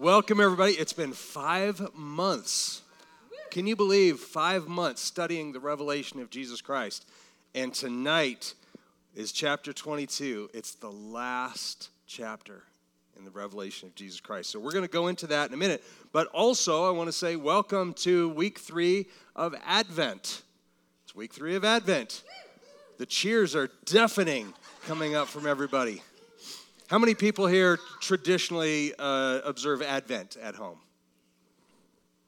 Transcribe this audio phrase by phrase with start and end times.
[0.00, 0.72] Welcome, everybody.
[0.72, 2.80] It's been five months.
[3.50, 7.06] Can you believe five months studying the revelation of Jesus Christ?
[7.54, 8.54] And tonight
[9.14, 10.48] is chapter 22.
[10.54, 12.62] It's the last chapter
[13.18, 14.48] in the revelation of Jesus Christ.
[14.48, 15.84] So we're going to go into that in a minute.
[16.14, 19.06] But also, I want to say welcome to week three
[19.36, 20.40] of Advent.
[21.04, 22.22] It's week three of Advent.
[22.96, 24.54] The cheers are deafening
[24.86, 26.00] coming up from everybody.
[26.90, 30.80] How many people here traditionally uh, observe Advent at home?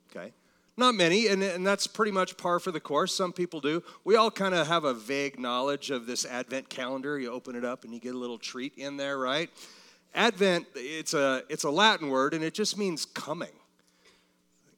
[0.08, 0.32] Okay.
[0.76, 3.12] Not many, and, and that's pretty much par for the course.
[3.12, 3.82] Some people do.
[4.04, 7.18] We all kind of have a vague knowledge of this Advent calendar.
[7.18, 9.50] You open it up and you get a little treat in there, right?
[10.14, 13.56] Advent, it's a, it's a Latin word, and it just means coming.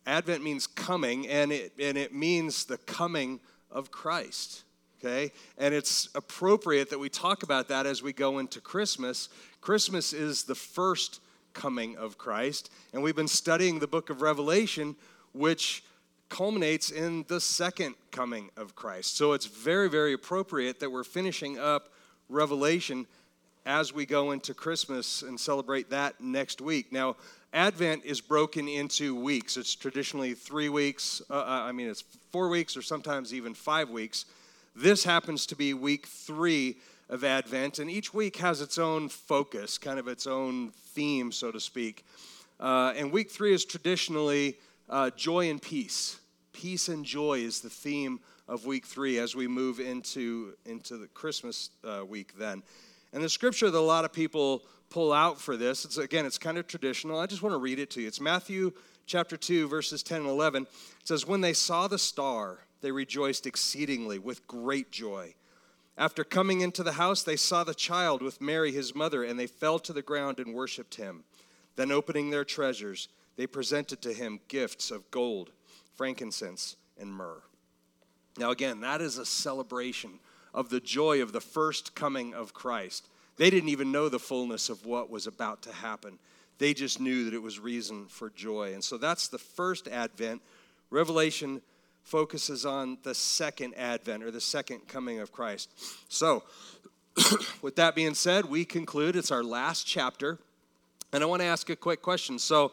[0.06, 3.38] Advent means coming, and it, and it means the coming
[3.70, 4.63] of Christ
[5.04, 5.32] okay?
[5.58, 9.28] And it's appropriate that we talk about that as we go into Christmas.
[9.60, 11.20] Christmas is the first
[11.52, 14.96] coming of Christ, and we've been studying the book of Revelation,
[15.32, 15.84] which
[16.28, 19.16] culminates in the second coming of Christ.
[19.16, 21.92] So it's very, very appropriate that we're finishing up
[22.28, 23.06] Revelation
[23.66, 26.92] as we go into Christmas and celebrate that next week.
[26.92, 27.16] Now,
[27.52, 29.56] Advent is broken into weeks.
[29.56, 32.02] It's traditionally three weeks, uh, uh I mean, it's
[32.32, 34.26] four weeks or sometimes even five weeks.
[34.76, 39.78] This happens to be week three of Advent, and each week has its own focus,
[39.78, 42.04] kind of its own theme, so to speak.
[42.58, 44.56] Uh, and week three is traditionally
[44.90, 46.18] uh, joy and peace.
[46.52, 51.06] Peace and joy is the theme of week three as we move into, into the
[51.06, 52.60] Christmas uh, week then.
[53.12, 56.36] And the scripture that a lot of people pull out for this, it's again, it's
[56.36, 57.20] kind of traditional.
[57.20, 58.08] I just want to read it to you.
[58.08, 58.72] It's Matthew
[59.06, 60.64] chapter 2, verses 10 and 11.
[60.64, 60.68] It
[61.04, 65.34] says, When they saw the star, they rejoiced exceedingly with great joy.
[65.96, 69.46] After coming into the house, they saw the child with Mary, his mother, and they
[69.46, 71.24] fell to the ground and worshiped him.
[71.76, 75.50] Then, opening their treasures, they presented to him gifts of gold,
[75.94, 77.40] frankincense, and myrrh.
[78.36, 80.18] Now, again, that is a celebration
[80.52, 83.08] of the joy of the first coming of Christ.
[83.38, 86.18] They didn't even know the fullness of what was about to happen.
[86.58, 88.74] They just knew that it was reason for joy.
[88.74, 90.42] And so that's the first advent.
[90.90, 91.62] Revelation
[92.04, 95.70] focuses on the second advent or the second coming of Christ.
[96.08, 96.44] So,
[97.62, 99.16] with that being said, we conclude.
[99.16, 100.38] It's our last chapter.
[101.12, 102.38] And I want to ask a quick question.
[102.38, 102.72] So,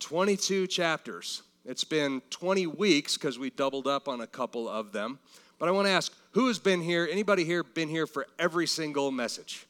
[0.00, 1.42] 22 chapters.
[1.64, 5.18] It's been 20 weeks because we doubled up on a couple of them.
[5.58, 7.08] But I want to ask who has been here?
[7.10, 9.66] Anybody here been here for every single message?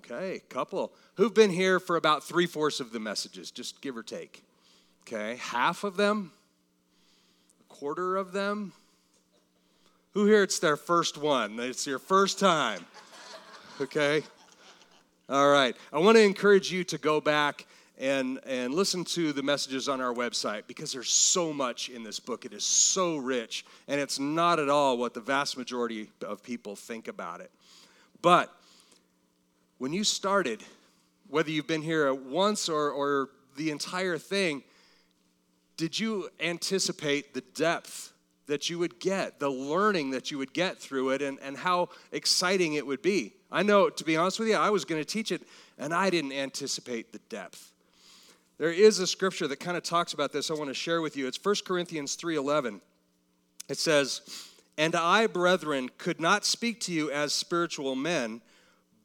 [0.00, 0.92] Okay, couple.
[1.14, 4.42] Who've been here for about three fourths of the messages, just give or take?
[5.02, 6.32] Okay, half of them?
[7.84, 8.72] Quarter of them?
[10.14, 11.60] Who here it's their first one?
[11.60, 12.82] It's your first time.
[13.78, 14.22] Okay?
[15.28, 15.76] All right.
[15.92, 17.66] I want to encourage you to go back
[17.98, 22.18] and, and listen to the messages on our website because there's so much in this
[22.18, 22.46] book.
[22.46, 26.76] It is so rich, and it's not at all what the vast majority of people
[26.76, 27.50] think about it.
[28.22, 28.50] But
[29.76, 30.64] when you started,
[31.28, 33.28] whether you've been here once or, or
[33.58, 34.62] the entire thing,
[35.76, 38.12] did you anticipate the depth
[38.46, 41.88] that you would get, the learning that you would get through it, and, and how
[42.12, 43.34] exciting it would be?
[43.50, 45.42] I know, to be honest with you, I was going to teach it,
[45.78, 47.72] and I didn't anticipate the depth.
[48.58, 51.16] There is a scripture that kind of talks about this I want to share with
[51.16, 51.26] you.
[51.26, 52.80] It's 1 Corinthians 3:11.
[53.68, 54.20] It says,
[54.76, 58.42] "And I, brethren, could not speak to you as spiritual men,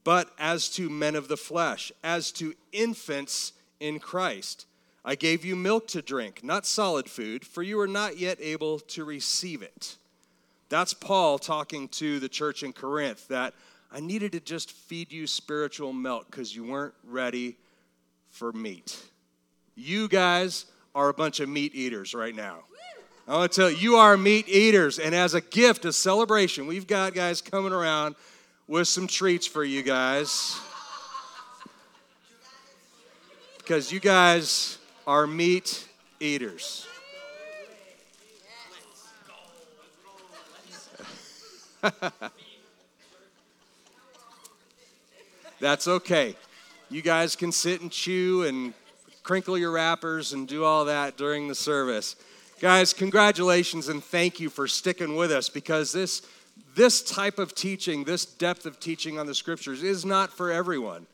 [0.03, 4.65] but as to men of the flesh, as to infants in Christ."
[5.05, 8.79] I gave you milk to drink, not solid food, for you are not yet able
[8.79, 9.95] to receive it.
[10.67, 13.53] That's Paul talking to the church in Corinth that
[13.91, 17.57] I needed to just feed you spiritual milk because you weren't ready
[18.29, 19.01] for meat.
[19.75, 22.59] You guys are a bunch of meat eaters right now.
[23.27, 24.97] I want to tell you, you are meat eaters.
[24.97, 28.15] And as a gift, a celebration, we've got guys coming around
[28.67, 30.59] with some treats for you guys.
[33.59, 34.78] Because you guys
[35.09, 35.87] are meat
[36.19, 36.85] eaters.
[45.59, 46.35] That's okay.
[46.91, 48.75] You guys can sit and chew and
[49.23, 52.15] crinkle your wrappers and do all that during the service.
[52.61, 56.21] Guys, congratulations and thank you for sticking with us because this
[56.75, 61.07] this type of teaching, this depth of teaching on the scriptures is not for everyone.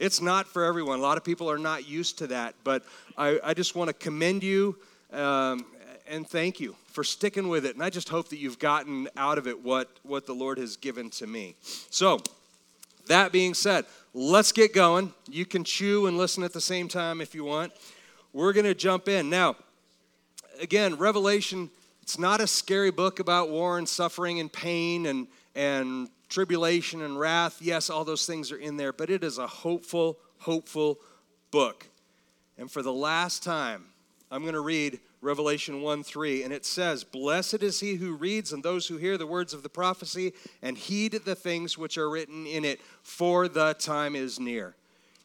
[0.00, 0.98] It's not for everyone.
[0.98, 2.82] A lot of people are not used to that, but
[3.18, 4.76] I, I just want to commend you
[5.12, 5.66] um,
[6.08, 7.74] and thank you for sticking with it.
[7.74, 10.78] And I just hope that you've gotten out of it what, what the Lord has
[10.78, 11.54] given to me.
[11.90, 12.18] So,
[13.08, 15.12] that being said, let's get going.
[15.28, 17.72] You can chew and listen at the same time if you want.
[18.32, 19.28] We're going to jump in.
[19.28, 19.56] Now,
[20.60, 21.68] again, Revelation,
[22.00, 27.18] it's not a scary book about war and suffering and pain and, and tribulation and
[27.18, 27.58] wrath.
[27.60, 30.98] Yes, all those things are in there, but it is a hopeful, hopeful
[31.50, 31.88] book.
[32.56, 33.86] And for the last time,
[34.30, 38.52] I'm going to read Revelation 1 3, and it says, Blessed is he who reads
[38.52, 40.32] and those who hear the words of the prophecy
[40.62, 44.76] and heed the things which are written in it, for the time is near.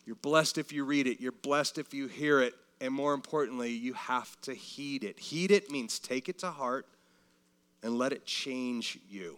[0.05, 3.71] You're blessed if you read it, you're blessed if you hear it, and more importantly,
[3.71, 5.19] you have to heed it.
[5.19, 6.87] Heed it means take it to heart
[7.81, 9.37] and let it change you.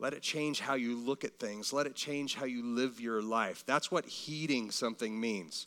[0.00, 1.72] Let it change how you look at things.
[1.72, 3.64] Let it change how you live your life.
[3.66, 5.66] That's what heeding something means.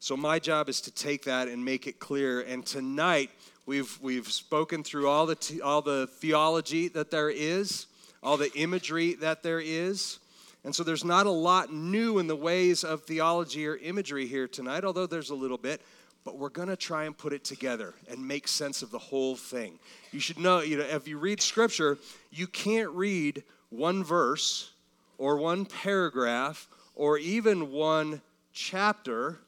[0.00, 2.42] So my job is to take that and make it clear.
[2.42, 3.30] And tonight
[3.64, 7.86] we've we've spoken through all the te- all the theology that there is,
[8.22, 10.18] all the imagery that there is.
[10.62, 14.46] And so there's not a lot new in the ways of theology or imagery here
[14.46, 15.80] tonight, although there's a little bit.
[16.24, 19.36] But we're going to try and put it together and make sense of the whole
[19.36, 19.78] thing.
[20.10, 21.98] You should know, you know, if you read scripture,
[22.30, 24.70] you can't read one verse
[25.18, 28.22] or one paragraph or even one
[28.52, 29.38] chapter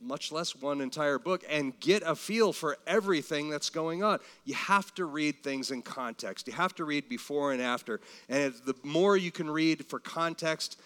[0.00, 4.18] much less one entire book, and get a feel for everything that's going on.
[4.44, 6.46] You have to read things in context.
[6.46, 8.00] You have to read before and after.
[8.28, 10.80] And the more you can read for context,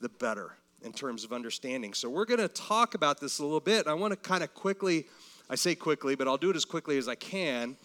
[0.00, 1.94] the better in terms of understanding.
[1.94, 3.86] So we're going to talk about this a little bit.
[3.86, 5.06] I want to kind of quickly,
[5.48, 7.76] I say quickly, but I'll do it as quickly as I can,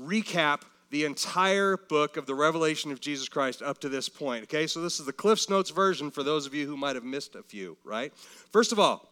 [0.00, 4.44] recap the entire book of the revelation of Jesus Christ up to this point.
[4.44, 7.04] Okay, so this is the Cliff's Notes version for those of you who might have
[7.04, 8.14] missed a few, right?
[8.52, 9.08] First of all,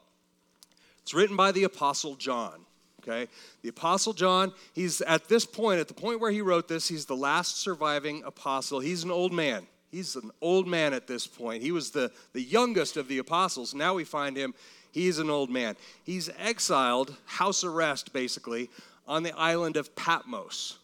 [1.03, 2.65] it's written by the Apostle John.
[3.03, 3.29] Okay?
[3.63, 7.07] The Apostle John, he's at this point, at the point where he wrote this, he's
[7.07, 8.79] the last surviving apostle.
[8.79, 9.67] He's an old man.
[9.93, 11.63] He's an old man at this point.
[11.63, 13.75] He was the, the youngest of the apostles.
[13.75, 14.55] Now we find him,
[14.91, 15.77] he's an old man.
[16.03, 18.71] He's exiled, house arrest basically,
[19.07, 20.79] on the island of Patmos.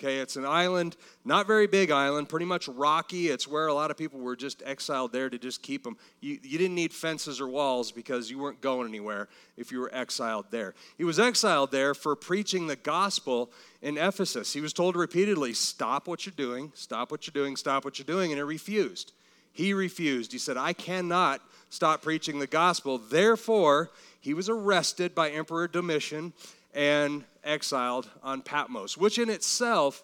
[0.00, 3.28] Okay, it's an island, not very big island, pretty much rocky.
[3.28, 5.96] It's where a lot of people were just exiled there to just keep them.
[6.20, 9.94] You, you didn't need fences or walls because you weren't going anywhere if you were
[9.94, 10.74] exiled there.
[10.98, 13.52] He was exiled there for preaching the gospel
[13.82, 14.52] in Ephesus.
[14.52, 18.04] He was told repeatedly, Stop what you're doing, stop what you're doing, stop what you're
[18.04, 19.12] doing, and he refused.
[19.52, 20.32] He refused.
[20.32, 21.40] He said, I cannot
[21.70, 22.98] stop preaching the gospel.
[22.98, 26.32] Therefore, he was arrested by Emperor Domitian
[26.74, 30.02] and exiled on Patmos, which in itself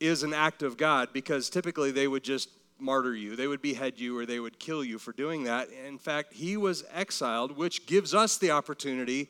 [0.00, 3.98] is an act of God because typically they would just martyr you, they would behead
[3.98, 5.68] you, or they would kill you for doing that.
[5.86, 9.28] In fact, he was exiled, which gives us the opportunity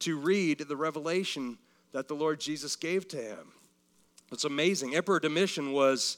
[0.00, 1.56] to read the revelation
[1.92, 3.52] that the Lord Jesus gave to him.
[4.32, 4.96] It's amazing.
[4.96, 6.16] Emperor Domitian was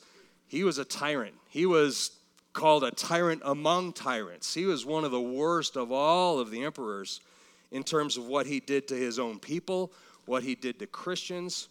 [0.48, 1.34] he was a tyrant.
[1.50, 2.12] He was
[2.54, 4.54] called a tyrant among tyrants.
[4.54, 7.20] He was one of the worst of all of the emperors
[7.70, 9.92] in terms of what he did to his own people,
[10.26, 11.68] what he did to Christians.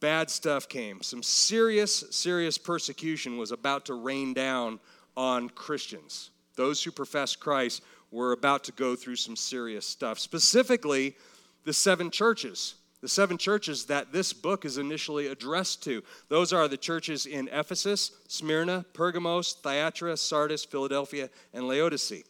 [0.00, 1.02] Bad stuff came.
[1.02, 4.78] Some serious, serious persecution was about to rain down
[5.16, 6.30] on Christians.
[6.54, 10.18] Those who profess Christ were about to go through some serious stuff.
[10.18, 11.16] Specifically,
[11.64, 12.76] the seven churches.
[13.00, 16.02] The seven churches that this book is initially addressed to.
[16.28, 22.22] Those are the churches in Ephesus, Smyrna, Pergamos, Thyatira, Sardis, Philadelphia, and Laodicea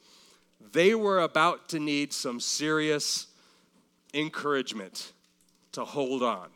[0.72, 3.26] they were about to need some serious
[4.14, 5.12] encouragement
[5.72, 6.48] to hold on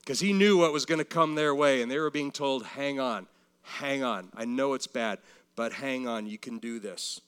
[0.00, 2.64] because he knew what was going to come their way, and they were being told,
[2.64, 3.26] Hang on,
[3.62, 4.28] hang on.
[4.36, 5.18] I know it's bad,
[5.54, 7.20] but hang on, you can do this.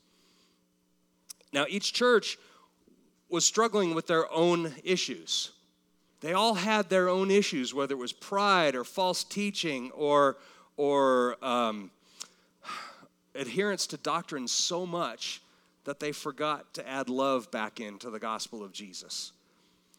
[1.53, 2.37] Now, each church
[3.29, 5.53] was struggling with their own issues.
[6.21, 10.37] They all had their own issues, whether it was pride or false teaching or,
[10.77, 11.91] or um,
[13.37, 15.43] adherence to doctrine so much
[15.85, 19.33] that they forgot to add love back into the gospel of Jesus.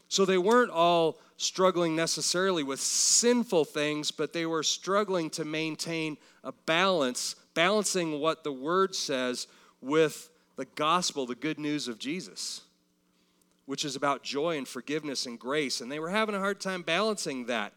[0.08, 6.16] So they weren't all struggling necessarily with sinful things, but they were struggling to maintain
[6.44, 9.48] a balance, balancing what the word says
[9.80, 12.62] with the gospel, the good news of Jesus,
[13.66, 15.80] which is about joy and forgiveness and grace.
[15.80, 17.72] And they were having a hard time balancing that.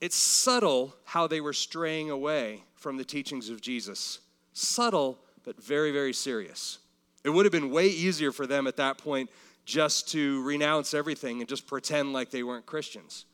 [0.00, 4.20] It's subtle how they were straying away from the teachings of Jesus.
[4.54, 6.79] Subtle, but very, very serious.
[7.24, 9.30] It would have been way easier for them at that point
[9.64, 13.26] just to renounce everything and just pretend like they weren't Christians.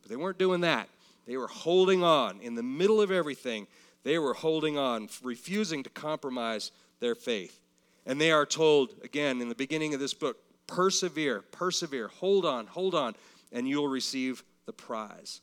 [0.00, 0.88] But they weren't doing that.
[1.26, 3.66] They were holding on in the middle of everything.
[4.02, 6.70] They were holding on, refusing to compromise
[7.00, 7.60] their faith.
[8.06, 10.36] And they are told, again, in the beginning of this book,
[10.66, 13.14] persevere, persevere, hold on, hold on,
[13.52, 15.40] and you'll receive the prize.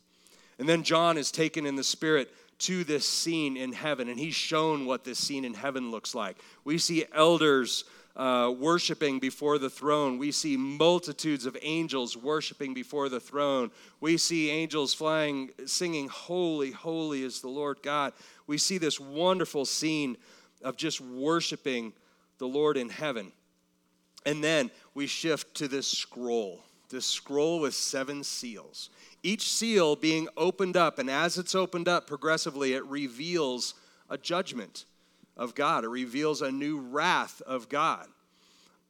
[0.59, 2.31] And then John is taken in the Spirit
[2.61, 6.37] to this scene in heaven, and he's shown what this scene in heaven looks like.
[6.63, 7.83] We see elders
[8.15, 10.17] uh, worshiping before the throne.
[10.17, 13.71] We see multitudes of angels worshiping before the throne.
[13.99, 18.13] We see angels flying, singing, Holy, holy is the Lord God.
[18.47, 20.17] We see this wonderful scene
[20.61, 21.93] of just worshiping
[22.37, 23.31] the Lord in heaven.
[24.25, 28.89] And then we shift to this scroll, this scroll with seven seals
[29.23, 33.75] each seal being opened up, and as it's opened up progressively, it reveals
[34.09, 34.85] a judgment
[35.37, 35.83] of God.
[35.83, 38.07] It reveals a new wrath of God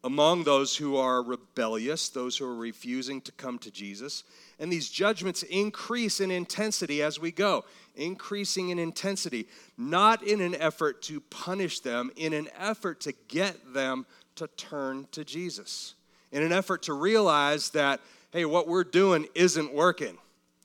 [0.04, 4.24] among those who are rebellious, those who are refusing to come to Jesus.
[4.60, 9.48] And these judgments increase in intensity as we go, increasing in intensity,
[9.78, 15.08] not in an effort to punish them, in an effort to get them to turn
[15.12, 15.94] to Jesus,
[16.32, 18.00] in an effort to realize that
[18.32, 20.18] hey, what we're doing isn't working.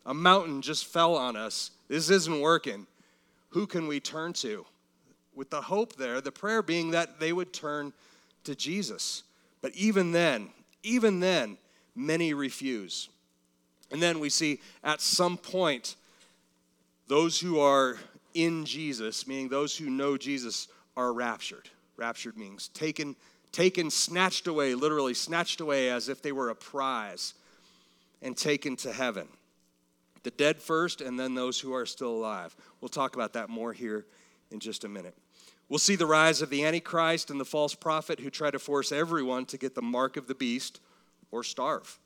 [0.04, 1.72] A mountain just fell on us.
[1.88, 2.86] This isn't working.
[3.50, 4.64] Who can we turn to?
[5.34, 7.92] With the hope there, the prayer being that they would turn
[8.44, 9.24] to Jesus.
[9.60, 10.50] But even then,
[10.82, 11.58] even then,
[11.94, 13.08] many refuse.
[13.90, 15.96] And then we see at some point,
[17.08, 17.98] those who are
[18.34, 21.68] in Jesus, meaning those who know Jesus, are raptured.
[21.96, 23.16] Raptured means taken,
[23.52, 27.34] taken, snatched away, literally snatched away as if they were a prize
[28.22, 29.28] and taken to heaven.
[30.22, 32.56] The dead first, and then those who are still alive.
[32.80, 34.06] We'll talk about that more here
[34.50, 35.16] in just a minute.
[35.68, 38.92] We'll see the rise of the Antichrist and the false prophet who try to force
[38.92, 40.80] everyone to get the mark of the beast
[41.30, 41.98] or starve.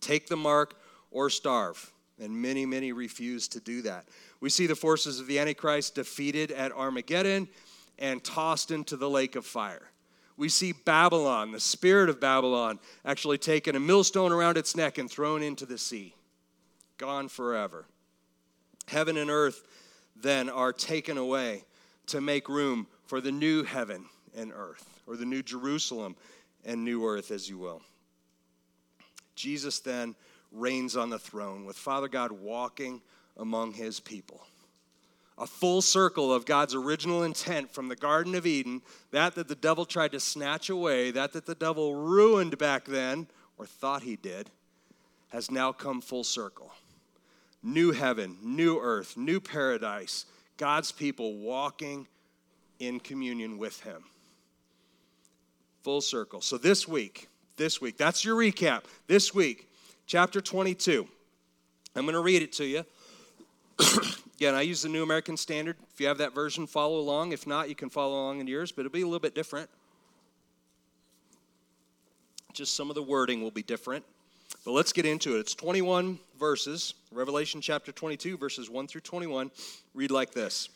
[0.00, 0.74] Take the mark
[1.10, 1.92] or starve.
[2.20, 4.06] And many, many refuse to do that.
[4.40, 7.48] We see the forces of the Antichrist defeated at Armageddon
[7.98, 9.90] and tossed into the lake of fire
[10.36, 15.10] we see Babylon, the spirit of Babylon, actually taken a millstone around its neck and
[15.10, 16.14] thrown into the sea.
[16.98, 17.86] Gone forever.
[18.88, 19.62] Heaven and earth
[20.16, 21.64] then are taken away
[22.06, 26.16] to make room for the new heaven and earth, or the new Jerusalem
[26.64, 27.82] and new earth, as you will.
[29.34, 30.14] Jesus then
[30.52, 33.00] reigns on the throne with Father God walking
[33.36, 34.46] among his people
[35.36, 39.54] a full circle of God's original intent from the Garden of Eden, that that the
[39.54, 43.26] devil tried to snatch away, that that the devil ruined back then,
[43.58, 44.50] or thought he did,
[45.30, 46.72] has now come full circle.
[47.62, 50.26] New heaven, new earth, new paradise,
[50.56, 52.06] God's people walking
[52.78, 54.04] in communion with him.
[55.82, 56.40] Full circle.
[56.40, 58.84] So this week, this week, that's your recap.
[59.06, 59.68] This week,
[60.06, 61.08] chapter 22.
[61.96, 62.84] I'm going to read it to you.
[64.36, 65.76] Again, I use the New American Standard.
[65.92, 67.32] If you have that version, follow along.
[67.32, 69.68] If not, you can follow along in yours, but it'll be a little bit different.
[72.52, 74.04] Just some of the wording will be different.
[74.64, 75.40] But let's get into it.
[75.40, 79.50] It's 21 verses, Revelation chapter 22, verses 1 through 21.
[79.92, 80.68] Read like this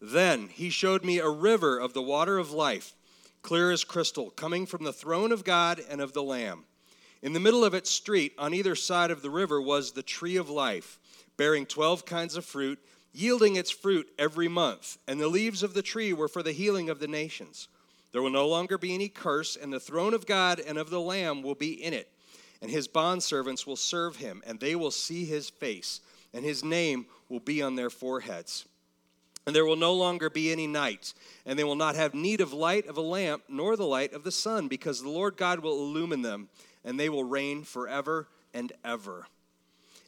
[0.00, 2.94] Then he showed me a river of the water of life,
[3.42, 6.64] clear as crystal, coming from the throne of God and of the Lamb.
[7.22, 10.36] In the middle of its street, on either side of the river, was the tree
[10.36, 10.98] of life
[11.36, 12.78] bearing 12 kinds of fruit,
[13.12, 14.98] yielding its fruit every month.
[15.08, 17.68] And the leaves of the tree were for the healing of the nations.
[18.12, 21.00] There will no longer be any curse, and the throne of God and of the
[21.00, 22.08] Lamb will be in it.
[22.62, 26.00] And his bondservants will serve him, and they will see his face,
[26.32, 28.64] and his name will be on their foreheads.
[29.46, 31.14] And there will no longer be any night,
[31.44, 34.24] and they will not have need of light of a lamp, nor the light of
[34.24, 36.48] the sun, because the Lord God will illumine them,
[36.84, 39.26] and they will reign forever and ever.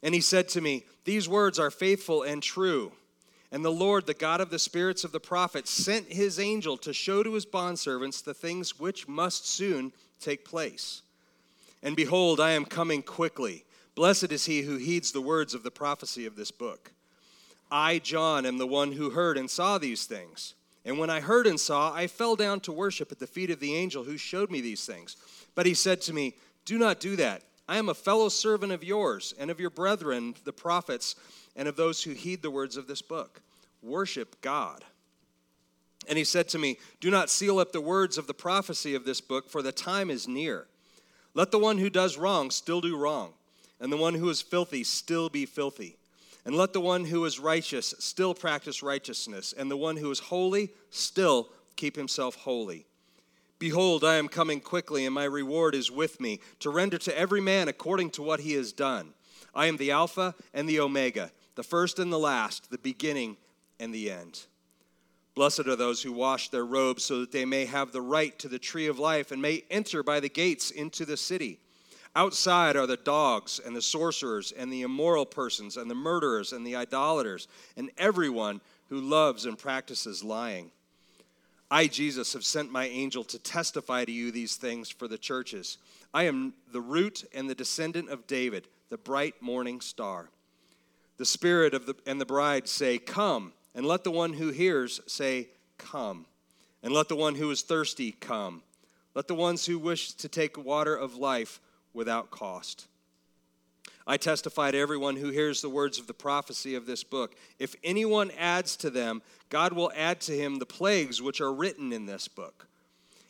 [0.02, 2.92] And he said to me, These words are faithful and true.
[3.50, 6.92] And the Lord, the God of the spirits of the prophets, sent his angel to
[6.92, 11.02] show to his bondservants the things which must soon take place.
[11.82, 13.64] And behold, I am coming quickly.
[13.94, 16.92] Blessed is he who heeds the words of the prophecy of this book.
[17.70, 20.54] I, John, am the one who heard and saw these things.
[20.84, 23.60] And when I heard and saw, I fell down to worship at the feet of
[23.60, 25.16] the angel who showed me these things.
[25.54, 27.42] But he said to me, Do not do that.
[27.68, 31.16] I am a fellow servant of yours and of your brethren, the prophets,
[31.54, 33.42] and of those who heed the words of this book.
[33.82, 34.84] Worship God.
[36.08, 39.04] And he said to me, Do not seal up the words of the prophecy of
[39.04, 40.66] this book, for the time is near.
[41.34, 43.34] Let the one who does wrong still do wrong,
[43.78, 45.96] and the one who is filthy still be filthy.
[46.46, 50.18] And let the one who is righteous still practice righteousness, and the one who is
[50.18, 52.87] holy still keep himself holy.
[53.58, 57.40] Behold, I am coming quickly, and my reward is with me, to render to every
[57.40, 59.14] man according to what he has done.
[59.54, 63.36] I am the Alpha and the Omega, the first and the last, the beginning
[63.80, 64.46] and the end.
[65.34, 68.48] Blessed are those who wash their robes so that they may have the right to
[68.48, 71.60] the tree of life and may enter by the gates into the city.
[72.16, 76.66] Outside are the dogs and the sorcerers and the immoral persons and the murderers and
[76.66, 77.46] the idolaters
[77.76, 80.70] and everyone who loves and practices lying.
[81.70, 85.76] I, Jesus, have sent my angel to testify to you these things for the churches.
[86.14, 90.30] I am the root and the descendant of David, the bright morning star.
[91.18, 95.00] The Spirit of the, and the bride say, Come, and let the one who hears
[95.06, 96.24] say, Come,
[96.82, 98.62] and let the one who is thirsty come.
[99.14, 101.60] Let the ones who wish to take water of life
[101.92, 102.86] without cost.
[104.10, 107.36] I testify to everyone who hears the words of the prophecy of this book.
[107.58, 111.92] If anyone adds to them, God will add to him the plagues which are written
[111.92, 112.66] in this book.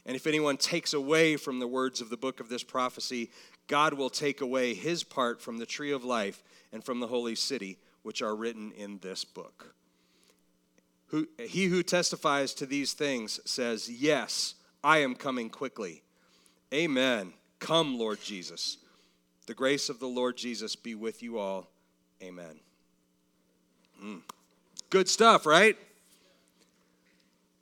[0.07, 3.33] And if anyone takes away from the words of the book of this prophecy,
[3.67, 7.35] God will take away his part from the tree of life and from the holy
[7.35, 9.75] city, which are written in this book.
[11.09, 14.55] Who, he who testifies to these things says, Yes,
[14.85, 16.03] I am coming quickly.
[16.73, 17.33] Amen.
[17.59, 18.79] Come, Lord Jesus.
[19.49, 21.69] The grace of the Lord Jesus be with you all.
[22.23, 22.61] Amen.
[24.05, 24.21] Mm.
[24.91, 25.75] Good stuff, right?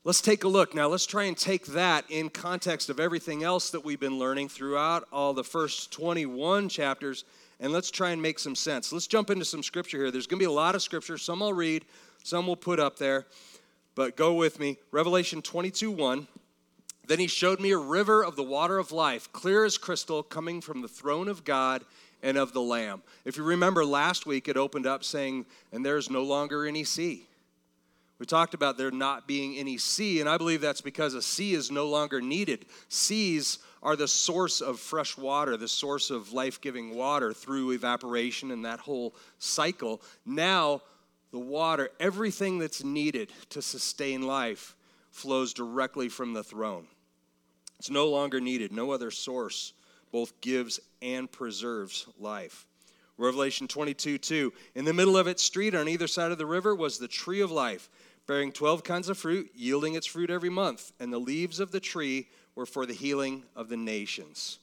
[0.02, 0.75] Let's take a look.
[0.75, 4.49] Now, let's try and take that in context of everything else that we've been learning
[4.49, 7.25] throughout all the first 21 chapters,
[7.61, 8.93] and let's try and make some sense.
[8.93, 10.11] Let's jump into some scripture here.
[10.11, 11.16] There's going to be a lot of scripture.
[11.16, 11.85] Some I'll read,
[12.25, 13.26] some we'll put up there,
[13.95, 14.76] but go with me.
[14.90, 16.26] Revelation 22 1.
[17.06, 20.60] Then he showed me a river of the water of life, clear as crystal, coming
[20.60, 21.84] from the throne of God
[22.22, 23.02] and of the Lamb.
[23.25, 27.26] If you remember last week, it opened up saying, And there's no longer any sea.
[28.18, 31.52] We talked about there not being any sea, and I believe that's because a sea
[31.52, 32.64] is no longer needed.
[32.88, 38.50] Seas are the source of fresh water, the source of life giving water through evaporation
[38.50, 40.00] and that whole cycle.
[40.25, 40.80] Now,
[41.30, 44.75] the water, everything that's needed to sustain life,
[45.10, 46.86] flows directly from the throne.
[47.78, 48.73] It's no longer needed.
[48.73, 49.73] No other source
[50.12, 52.66] both gives and preserves life.
[53.18, 54.52] Revelation 22 2.
[54.75, 57.40] In the middle of its street on either side of the river was the tree
[57.40, 57.88] of life,
[58.26, 60.92] bearing 12 kinds of fruit, yielding its fruit every month.
[61.00, 64.59] And the leaves of the tree were for the healing of the nations.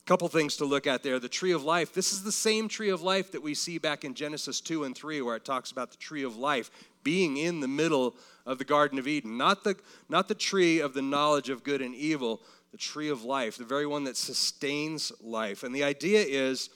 [0.00, 1.18] A Couple things to look at there.
[1.18, 1.92] The tree of life.
[1.92, 4.96] This is the same tree of life that we see back in Genesis 2 and
[4.96, 6.70] 3, where it talks about the tree of life
[7.02, 8.14] being in the middle
[8.46, 9.36] of the Garden of Eden.
[9.36, 9.76] Not the,
[10.08, 12.40] not the tree of the knowledge of good and evil,
[12.72, 15.62] the tree of life, the very one that sustains life.
[15.62, 16.70] And the idea is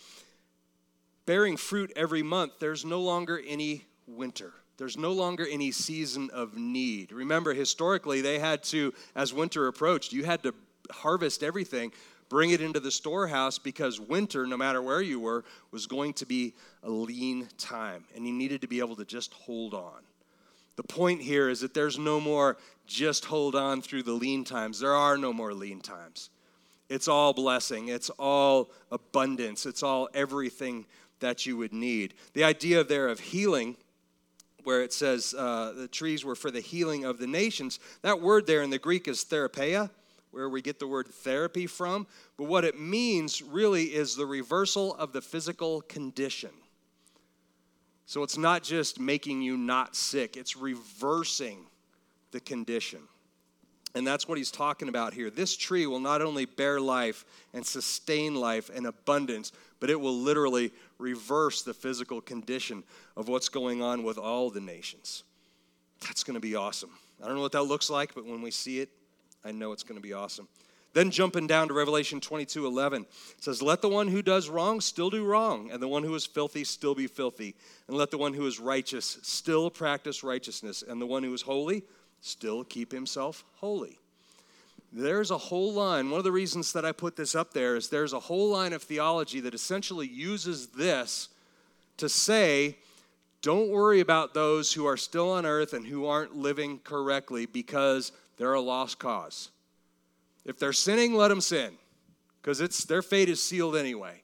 [1.27, 4.53] bearing fruit every month, there's no longer any winter.
[4.77, 7.13] There's no longer any season of need.
[7.13, 10.55] Remember, historically, they had to, as winter approached, you had to
[10.91, 11.93] harvest everything,
[12.29, 16.27] bring it into the storehouse because winter, no matter where you were, was going to
[16.27, 18.05] be a lean time.
[18.17, 20.03] And you needed to be able to just hold on.
[20.77, 22.57] The point here is that there's no more
[22.87, 24.81] just hold on through the lean times.
[24.81, 26.31] There are no more lean times.
[26.89, 30.85] It's all blessing, it's all abundance, it's all everything
[31.21, 32.15] that you would need.
[32.35, 33.77] The idea there of healing,
[34.65, 38.47] where it says uh, the trees were for the healing of the nations, that word
[38.47, 39.91] there in the Greek is therapeia,
[40.31, 42.07] where we get the word therapy from.
[42.37, 46.51] But what it means really is the reversal of the physical condition.
[48.07, 51.67] So it's not just making you not sick, it's reversing
[52.33, 53.01] the condition.
[53.97, 55.31] And that's what he's talking about here.
[55.31, 60.17] This tree will not only bear life and sustain life and abundance, but it will
[60.17, 62.83] literally reverse the physical condition
[63.17, 65.23] of what's going on with all the nations.
[66.01, 66.91] That's going to be awesome.
[67.23, 68.89] I don't know what that looks like, but when we see it,
[69.45, 70.49] I know it's going to be awesome.
[70.95, 73.05] Then jumping down to Revelation 22 11,
[73.41, 76.25] says, Let the one who does wrong still do wrong, and the one who is
[76.25, 77.57] filthy still be filthy.
[77.89, 81.43] And let the one who is righteous still practice righteousness, and the one who is
[81.43, 81.83] holy
[82.21, 83.99] still keep himself holy.
[84.93, 86.11] There's a whole line.
[86.11, 88.73] One of the reasons that I put this up there is there's a whole line
[88.73, 91.29] of theology that essentially uses this
[91.97, 92.79] to say,
[93.43, 98.13] don't worry about those who are still on earth and who aren't living correctly because
[98.37, 99.51] they're a lost cause.
[100.45, 101.73] If they're sinning, let them sin,
[102.41, 104.23] because it's their fate is sealed anyway.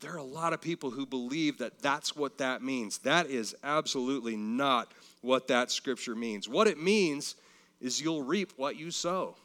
[0.00, 2.98] There are a lot of people who believe that that's what that means.
[2.98, 6.48] That is absolutely not what that scripture means.
[6.48, 7.36] What it means
[7.80, 9.36] is you'll reap what you sow.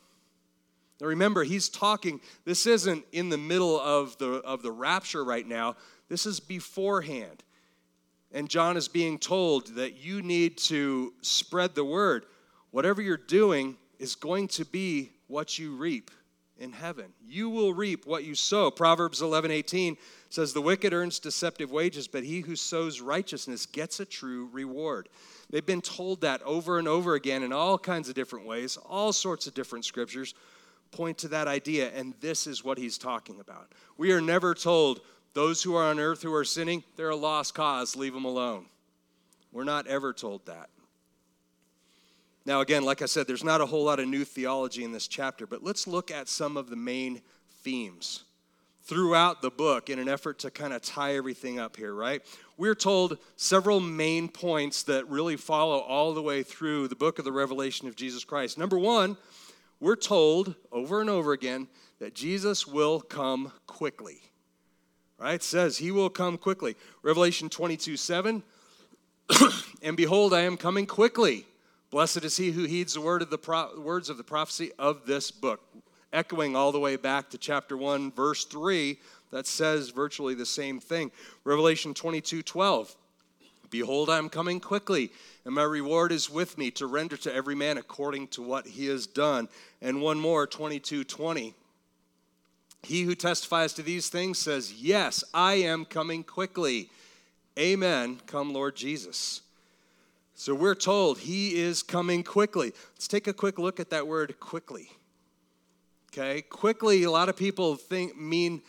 [1.02, 5.46] Now remember, he's talking, this isn't in the middle of the, of the rapture right
[5.46, 5.76] now,
[6.08, 7.44] this is beforehand.
[8.32, 12.26] And John is being told that you need to spread the word.
[12.72, 16.12] Whatever you're doing, is going to be what you reap
[16.58, 17.14] in heaven.
[17.28, 18.72] You will reap what you sow.
[18.72, 19.98] Proverbs 11 18
[20.30, 25.10] says, The wicked earns deceptive wages, but he who sows righteousness gets a true reward.
[25.50, 29.14] They've been told that over and over again in all kinds of different ways, all
[29.14, 30.34] sorts of different scriptures.
[30.92, 33.70] point to that idea, and this is what he's talking about.
[33.98, 35.02] We are never told
[35.34, 38.68] those who are on earth who are sinning, they're a lost cause, leave them alone.
[39.52, 40.70] We're not ever told that.
[42.46, 45.08] Now, again, like I said, there's not a whole lot of new theology in this
[45.08, 47.22] chapter, but let's look at some of the main
[47.64, 48.24] themes
[48.84, 52.22] throughout the book in an effort to kind of tie everything up here, right?
[52.56, 57.26] We're told several main points that really follow all the way through the book of
[57.26, 58.60] the Revelation of Jesus Christ.
[58.60, 59.18] Number one,
[59.80, 61.68] we're told over and over again
[62.00, 64.22] that Jesus will come quickly.
[65.18, 65.36] Right?
[65.36, 66.76] It says he will come quickly.
[67.02, 68.44] Revelation 22 7.
[69.82, 71.48] and behold, I am coming quickly.
[71.96, 75.06] Blessed is he who heeds the word of the pro- words of the prophecy of
[75.06, 75.62] this book.
[76.12, 79.00] Echoing all the way back to chapter 1, verse 3,
[79.32, 81.10] that says virtually the same thing.
[81.46, 82.94] Revelation 22 12.
[83.70, 85.10] Behold, I am coming quickly,
[85.46, 88.88] and my reward is with me to render to every man according to what he
[88.88, 89.48] has done.
[89.82, 91.54] And one more, 22 20.
[92.84, 96.90] He who testifies to these things says, Yes, I am coming quickly.
[97.58, 98.20] Amen.
[98.28, 99.44] Come, Lord Jesus.
[100.38, 102.74] So we're told he is coming quickly.
[102.94, 104.90] Let's take a quick look at that word quickly.
[106.12, 108.62] Okay, quickly, a lot of people think mean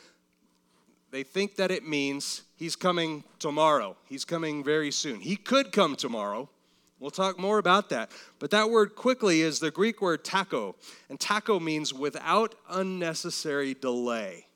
[1.11, 3.97] they think that it means he's coming tomorrow.
[4.09, 5.21] He's coming very soon.
[5.21, 6.49] He could come tomorrow.
[7.01, 8.11] We'll talk more about that.
[8.39, 10.77] But that word quickly is the Greek word taco,
[11.09, 14.47] and taco means without unnecessary delay.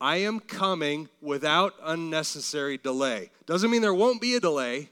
[0.00, 3.30] I am coming without unnecessary delay.
[3.46, 4.90] Doesn't mean there won't be a delay,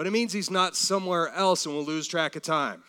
[0.00, 2.82] but it means he's not somewhere else and we'll lose track of time.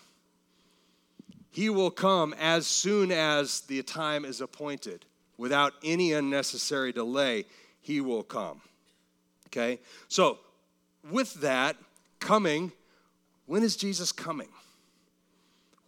[1.50, 5.04] He will come as soon as the time is appointed.
[5.38, 7.44] Without any unnecessary delay,
[7.82, 8.62] he will come.
[9.48, 9.82] Okay?
[10.08, 10.40] So,
[11.12, 11.76] with that
[12.22, 12.72] coming,
[13.46, 14.48] when is Jesus coming?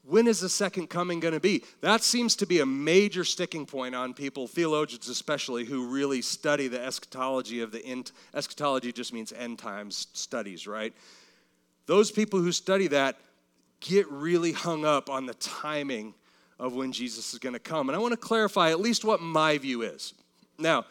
[0.05, 1.63] When is the second coming going to be?
[1.79, 6.67] That seems to be a major sticking point on people, theologians especially, who really study
[6.67, 8.11] the eschatology of the end.
[8.33, 10.93] Eschatology just means end times studies, right?
[11.85, 13.17] Those people who study that
[13.79, 16.13] get really hung up on the timing
[16.59, 17.89] of when Jesus is going to come.
[17.89, 20.13] And I want to clarify at least what my view is.
[20.57, 20.85] Now,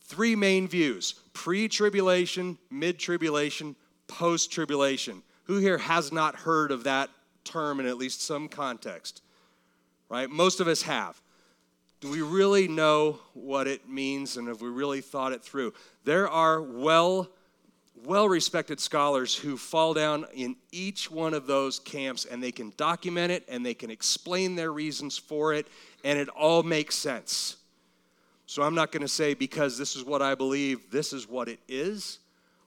[0.00, 3.74] three main views pre tribulation, mid tribulation,
[4.06, 5.22] post tribulation.
[5.44, 7.10] Who here has not heard of that
[7.44, 9.22] term in at least some context,
[10.08, 10.28] right?
[10.30, 11.20] Most of us have.
[12.00, 15.72] Do we really know what it means and have we really thought it through?
[16.04, 17.28] There are well
[18.04, 22.72] well respected scholars who fall down in each one of those camps and they can
[22.76, 25.68] document it and they can explain their reasons for it
[26.04, 27.56] and it all makes sense.
[28.46, 31.48] So I'm not going to say because this is what I believe, this is what
[31.48, 32.18] it is,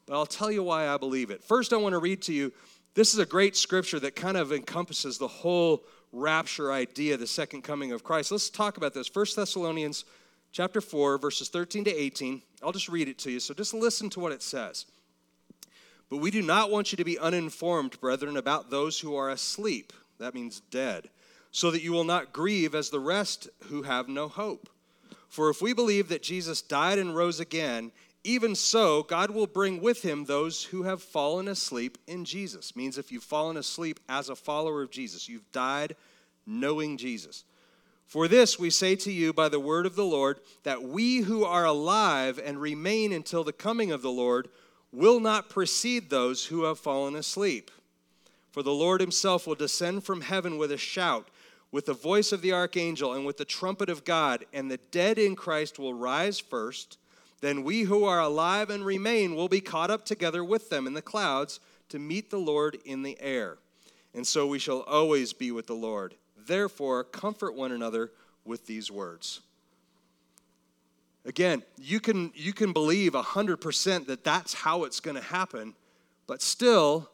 [0.05, 1.43] but I'll tell you why I believe it.
[1.43, 2.53] First, I want to read to you
[2.95, 7.61] this is a great scripture that kind of encompasses the whole rapture idea, the second
[7.61, 8.31] coming of Christ.
[8.31, 9.13] Let's talk about this.
[9.13, 10.05] 1 Thessalonians
[10.53, 12.41] chapter 4, verses 13 to 18.
[12.63, 13.41] I'll just read it to you.
[13.41, 14.85] So just listen to what it says.
[16.09, 19.91] But we do not want you to be uninformed, brethren, about those who are asleep.
[20.19, 21.09] That means dead.
[21.51, 24.69] So that you will not grieve as the rest who have no hope.
[25.27, 27.91] For if we believe that Jesus died and rose again,
[28.25, 32.75] even so, God will bring with him those who have fallen asleep in Jesus.
[32.75, 35.95] Means if you've fallen asleep as a follower of Jesus, you've died
[36.45, 37.43] knowing Jesus.
[38.05, 41.43] For this we say to you by the word of the Lord, that we who
[41.43, 44.49] are alive and remain until the coming of the Lord
[44.91, 47.69] will not precede those who have fallen asleep.
[48.51, 51.27] For the Lord himself will descend from heaven with a shout,
[51.71, 55.19] with the voice of the archangel, and with the trumpet of God, and the dead
[55.19, 56.97] in Christ will rise first.
[57.41, 60.93] Then we who are alive and remain will be caught up together with them in
[60.93, 63.57] the clouds to meet the Lord in the air.
[64.13, 66.15] And so we shall always be with the Lord.
[66.37, 68.11] Therefore, comfort one another
[68.45, 69.41] with these words.
[71.25, 75.73] Again, you can, you can believe 100% that that's how it's going to happen,
[76.27, 77.09] but still,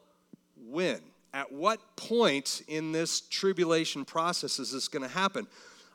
[0.68, 1.00] when?
[1.32, 5.46] At what point in this tribulation process is this going to happen?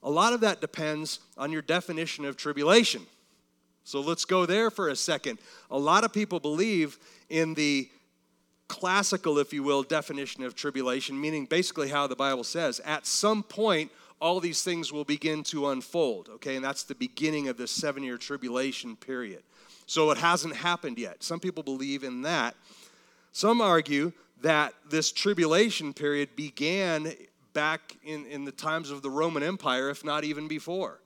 [0.02, 3.06] A lot of that depends on your definition of tribulation.
[3.88, 5.40] So let's go there for a second.
[5.72, 7.88] A lot of people believe in the
[8.68, 13.44] classical, if you will, definition of tribulation, meaning basically how the Bible says at some
[13.44, 16.58] point, all these things will begin to unfold, okay?
[16.58, 19.42] And that's the beginning of this seven year tribulation period.
[19.86, 21.24] So it hasn't happened yet.
[21.24, 22.56] Some people believe in that.
[23.32, 27.14] Some argue that this tribulation period began
[27.54, 31.00] back in, in the times of the Roman Empire, if not even before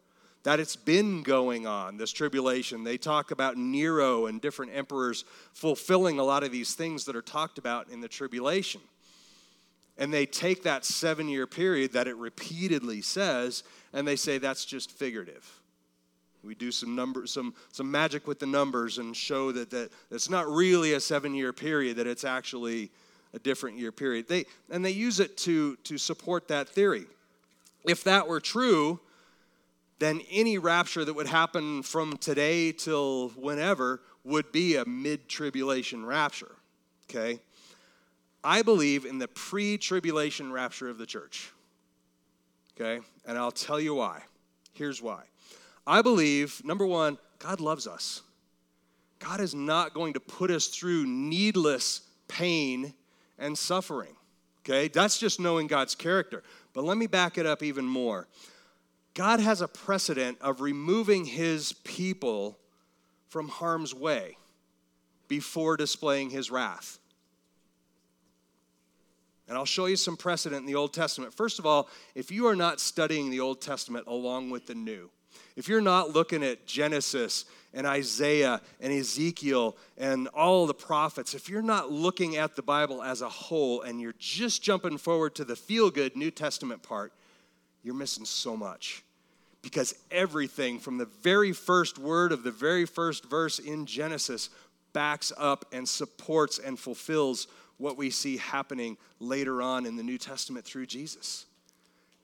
[0.44, 2.84] that it's been going on, this tribulation.
[2.84, 5.24] They talk about Nero and different emperors
[5.54, 8.82] fulfilling a lot of these things that are talked about in the tribulation.
[9.98, 14.66] And they take that seven year period that it repeatedly says, and they say that's
[14.66, 15.48] just figurative.
[16.44, 20.30] We do some number, some, some magic with the numbers and show that, that it's
[20.30, 22.90] not really a seven year period, that it's actually
[23.34, 24.28] a different year period.
[24.28, 27.06] They, and they use it to, to support that theory.
[27.86, 29.00] If that were true,
[30.02, 36.04] then any rapture that would happen from today till whenever would be a mid tribulation
[36.04, 36.56] rapture.
[37.08, 37.40] Okay?
[38.44, 41.52] I believe in the pre tribulation rapture of the church.
[42.76, 43.06] Okay?
[43.28, 44.24] And I'll tell you why.
[44.74, 45.22] Here's why.
[45.86, 48.24] I believe, number one, God loves us.
[49.20, 52.96] God is not going to put us through needless pain
[53.38, 54.16] and suffering.
[54.66, 54.88] Okay?
[54.88, 56.42] That's just knowing God's character.
[56.74, 58.28] But let me back it up even more.
[59.14, 62.58] God has a precedent of removing his people
[63.28, 64.38] from harm's way
[65.28, 67.00] before displaying his wrath.
[69.48, 71.34] And I'll show you some precedent in the Old Testament.
[71.34, 75.10] First of all, if you are not studying the Old Testament along with the New,
[75.56, 81.50] if you're not looking at Genesis and Isaiah and Ezekiel and all the prophets, if
[81.50, 85.44] you're not looking at the Bible as a whole and you're just jumping forward to
[85.44, 87.12] the feel good New Testament part,
[87.84, 89.04] you're missing so much.
[89.62, 94.50] Because everything from the very first word of the very first verse in Genesis
[94.94, 100.18] backs up and supports and fulfills what we see happening later on in the New
[100.18, 101.46] Testament through Jesus.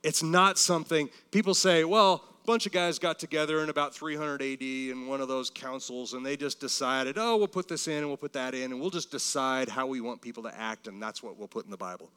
[0.04, 4.42] It's not something people say, well, a bunch of guys got together in about 300
[4.42, 7.98] AD in one of those councils and they just decided, oh, we'll put this in
[7.98, 10.88] and we'll put that in and we'll just decide how we want people to act
[10.88, 12.10] and that's what we'll put in the Bible.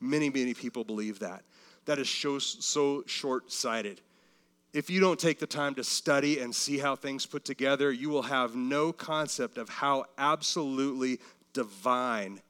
[0.00, 1.42] Many, many people believe that.
[1.86, 4.00] That is so, so short sighted.
[4.72, 8.08] If you don't take the time to study and see how things put together, you
[8.08, 11.20] will have no concept of how absolutely
[11.52, 12.40] divine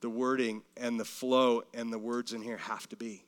[0.00, 3.24] the wording and the flow and the words in here have to be.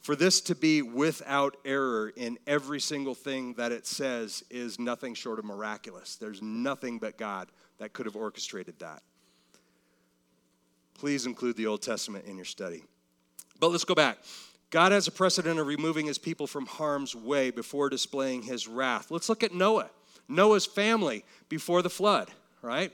[0.00, 5.14] For this to be without error in every single thing that it says is nothing
[5.14, 6.16] short of miraculous.
[6.16, 7.48] There's nothing but God
[7.78, 9.02] that could have orchestrated that.
[10.94, 12.84] Please include the Old Testament in your study.
[13.60, 14.18] But let's go back.
[14.70, 19.10] God has a precedent of removing his people from harm's way before displaying his wrath.
[19.10, 19.90] Let's look at Noah,
[20.28, 22.92] Noah's family before the flood, right?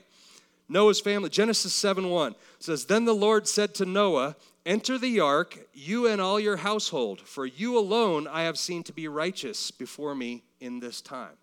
[0.69, 1.29] Noah's family.
[1.29, 6.19] Genesis 7 1 says, Then the Lord said to Noah, Enter the ark, you and
[6.19, 10.79] all your household, for you alone I have seen to be righteous before me in
[10.79, 11.37] this time.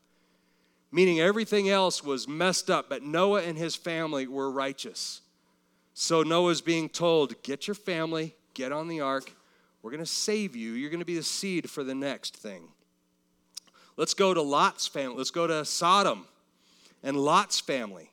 [0.90, 5.20] Meaning everything else was messed up, but Noah and his family were righteous.
[5.94, 9.32] So Noah's being told, Get your family, get on the ark.
[9.82, 10.72] We're going to save you.
[10.72, 12.68] You're going to be the seed for the next thing.
[13.96, 15.18] Let's go to Lot's family.
[15.18, 16.26] Let's go to Sodom
[17.02, 18.10] and Lot's family.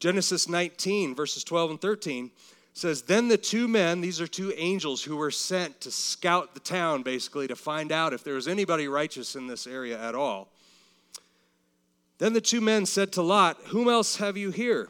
[0.00, 2.30] Genesis 19, verses 12 and 13
[2.74, 6.60] says, Then the two men, these are two angels who were sent to scout the
[6.60, 10.48] town, basically, to find out if there was anybody righteous in this area at all.
[12.18, 14.88] Then the two men said to Lot, Whom else have you here?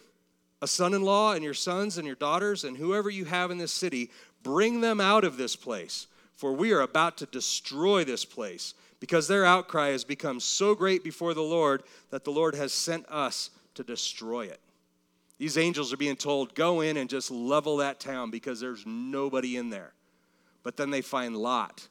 [0.60, 3.58] A son in law and your sons and your daughters, and whoever you have in
[3.58, 4.10] this city,
[4.42, 9.28] bring them out of this place, for we are about to destroy this place, because
[9.28, 13.50] their outcry has become so great before the Lord that the Lord has sent us
[13.74, 14.60] to destroy it.
[15.38, 19.56] These angels are being told, go in and just level that town because there's nobody
[19.56, 19.92] in there.
[20.62, 21.88] But then they find Lot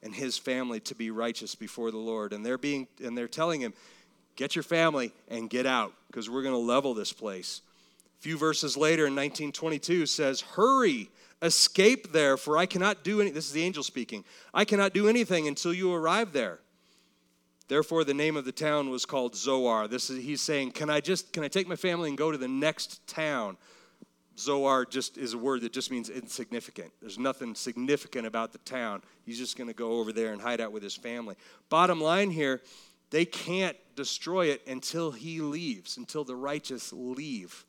[0.00, 2.32] and his family to be righteous before the Lord.
[2.32, 3.74] And they're being and they're telling him,
[4.36, 7.62] get your family and get out, because we're going to level this place.
[8.20, 11.10] A few verses later in 1922 says, Hurry,
[11.44, 14.24] escape there, for I cannot do any this is the angel speaking.
[14.52, 16.60] I cannot do anything until you arrive there.
[17.68, 19.86] Therefore, the name of the town was called Zoar.
[19.88, 22.38] This is he's saying, Can I just can I take my family and go to
[22.38, 23.56] the next town?
[24.36, 26.90] Zoar just is a word that just means insignificant.
[27.00, 29.02] There's nothing significant about the town.
[29.24, 31.36] He's just going to go over there and hide out with his family.
[31.68, 32.60] Bottom line here,
[33.10, 37.64] they can't destroy it until he leaves, until the righteous leave.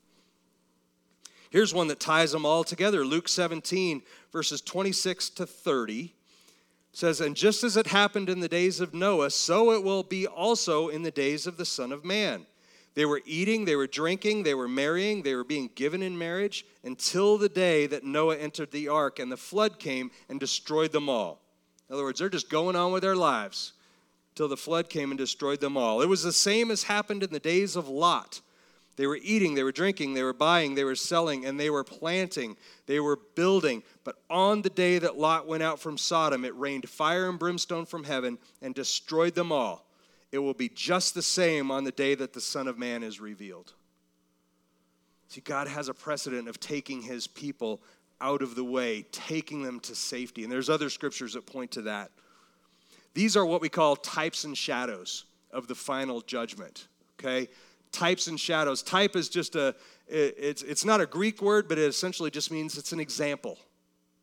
[1.50, 6.14] Here's one that ties them all together Luke 17, verses 26 to 30
[6.92, 10.26] says, And just as it happened in the days of Noah, so it will be
[10.26, 12.46] also in the days of the Son of Man.
[12.96, 16.66] They were eating, they were drinking, they were marrying, they were being given in marriage
[16.84, 21.10] until the day that Noah entered the ark and the flood came and destroyed them
[21.10, 21.42] all.
[21.90, 23.74] In other words, they're just going on with their lives
[24.34, 26.02] till the flood came and destroyed them all.
[26.02, 28.40] It was the same as happened in the days of Lot.
[28.98, 31.84] They were eating, they were drinking, they were buying, they were selling, and they were
[31.84, 32.56] planting,
[32.86, 33.84] they were building.
[34.04, 37.86] But on the day that Lot went out from Sodom, it rained fire and brimstone
[37.86, 39.86] from heaven and destroyed them all.
[40.32, 43.20] It will be just the same on the day that the Son of Man is
[43.20, 43.74] revealed.
[45.28, 47.82] See, God has a precedent of taking his people
[48.22, 50.44] out of the way, taking them to safety.
[50.44, 52.12] And there's other scriptures that point to that.
[53.14, 56.88] These are what we call types and shadows of the final judgment.
[57.20, 57.50] Okay?
[57.96, 58.84] Types and shadows.
[58.84, 59.74] Type is just a,
[60.10, 63.58] it's, it's not a Greek word, but it essentially just means it's an example.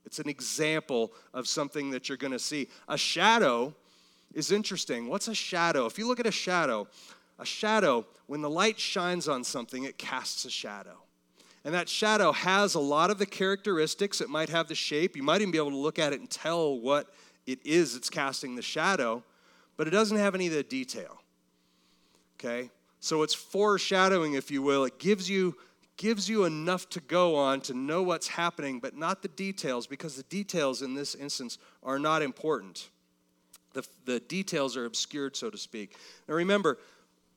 [0.04, 2.68] It's an example of something that you're going to see.
[2.86, 3.74] A shadow
[4.34, 5.08] is interesting.
[5.08, 5.86] What's a shadow?
[5.86, 6.86] If you look at a shadow,
[7.38, 10.98] a shadow, when the light shines on something, it casts a shadow.
[11.64, 14.20] And that shadow has a lot of the characteristics.
[14.20, 15.16] It might have the shape.
[15.16, 17.08] You might even be able to look at it and tell what
[17.46, 19.22] it is it's casting the shadow,
[19.78, 21.22] but it doesn't have any of the detail.
[22.36, 22.70] Okay?
[23.02, 24.84] So it's foreshadowing, if you will.
[24.84, 25.56] It gives you
[25.98, 30.16] gives you enough to go on to know what's happening, but not the details, because
[30.16, 32.88] the details in this instance are not important.
[33.74, 35.94] The, the details are obscured, so to speak.
[36.28, 36.78] Now remember,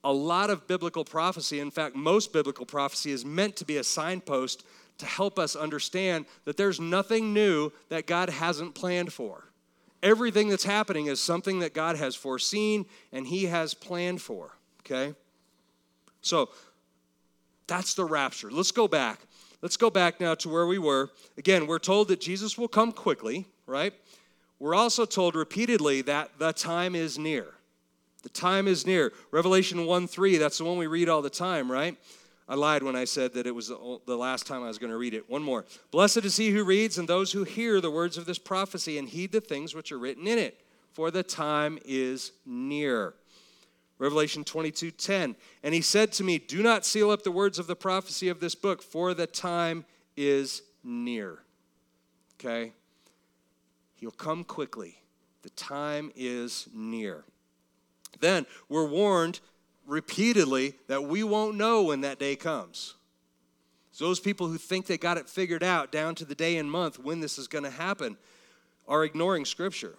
[0.04, 3.84] a lot of biblical prophecy, in fact, most biblical prophecy, is meant to be a
[3.84, 4.63] signpost
[4.99, 9.43] to help us understand that there's nothing new that God hasn't planned for.
[10.01, 15.15] Everything that's happening is something that God has foreseen and He has planned for, okay?
[16.25, 16.49] So
[17.67, 18.49] that's the rapture.
[18.51, 19.19] Let's go back.
[19.61, 21.09] Let's go back now to where we were.
[21.38, 23.93] Again, we're told that Jesus will come quickly, right?
[24.59, 27.47] We're also told repeatedly that the time is near.
[28.23, 29.13] The time is near.
[29.31, 31.95] Revelation 1 3, that's the one we read all the time, right?
[32.47, 34.97] I lied when I said that it was the last time I was going to
[34.97, 35.29] read it.
[35.29, 35.65] One more.
[35.91, 39.09] Blessed is he who reads and those who hear the words of this prophecy and
[39.09, 40.59] heed the things which are written in it,
[40.93, 43.13] for the time is near.
[43.97, 45.36] Revelation 22 10.
[45.63, 48.39] And he said to me, Do not seal up the words of the prophecy of
[48.39, 49.86] this book, for the time
[50.17, 51.39] is near.
[52.39, 52.73] Okay?
[53.95, 54.97] He'll come quickly.
[55.43, 57.23] The time is near.
[58.19, 59.39] Then we're warned
[59.86, 62.95] repeatedly that we won't know when that day comes.
[63.91, 66.69] So those people who think they got it figured out down to the day and
[66.69, 68.17] month when this is going to happen
[68.88, 69.95] are ignoring Scripture.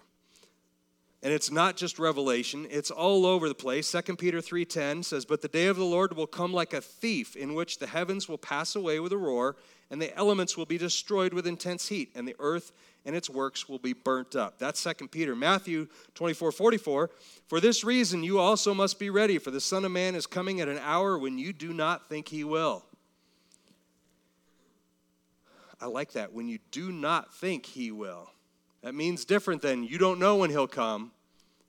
[1.23, 3.87] And it's not just revelation, it's all over the place.
[3.87, 7.35] 2 Peter 3:10 says, "But the day of the Lord will come like a thief,
[7.35, 9.55] in which the heavens will pass away with a roar,
[9.89, 12.71] and the elements will be destroyed with intense heat, and the earth
[13.03, 14.59] and its works will be burnt up.
[14.59, 15.35] That's 2 Peter.
[15.35, 17.09] Matthew 24 44.
[17.47, 20.61] For this reason, you also must be ready, for the Son of Man is coming
[20.61, 22.85] at an hour when you do not think he will.
[25.79, 26.33] I like that.
[26.33, 28.29] When you do not think he will.
[28.87, 31.11] That means different than you don't know when he'll come.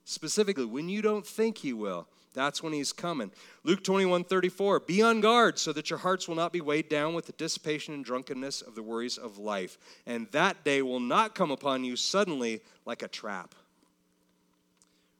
[0.05, 2.07] Specifically, when you don't think he will.
[2.33, 3.33] That's when he's coming.
[3.65, 7.13] Luke 21 34, be on guard so that your hearts will not be weighed down
[7.13, 9.77] with the dissipation and drunkenness of the worries of life.
[10.05, 13.53] And that day will not come upon you suddenly like a trap.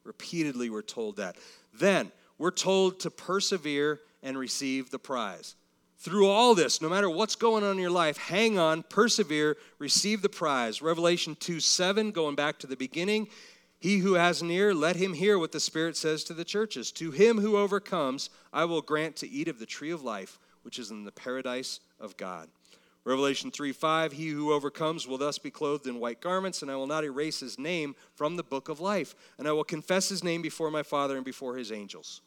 [0.05, 1.35] Repeatedly, we're told that.
[1.73, 5.55] Then, we're told to persevere and receive the prize.
[5.99, 10.21] Through all this, no matter what's going on in your life, hang on, persevere, receive
[10.21, 10.81] the prize.
[10.81, 13.27] Revelation 2 7, going back to the beginning,
[13.79, 16.91] he who has an ear, let him hear what the Spirit says to the churches.
[16.93, 20.79] To him who overcomes, I will grant to eat of the tree of life, which
[20.79, 22.47] is in the paradise of God.
[23.03, 26.77] Revelation 3 5, he who overcomes will thus be clothed in white garments, and I
[26.77, 30.23] will not erase his name from the book of life, and I will confess his
[30.23, 32.21] name before my Father and before his angels.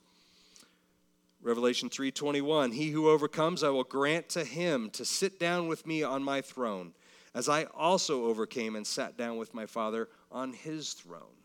[1.42, 6.02] Revelation 3:21 He who overcomes I will grant to him to sit down with me
[6.02, 6.94] on my throne
[7.34, 11.36] as I also overcame and sat down with my Father on his throne